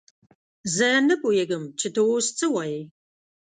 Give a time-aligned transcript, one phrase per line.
[0.75, 2.81] زه نه پوهېږم چې ته اوس څه وايې!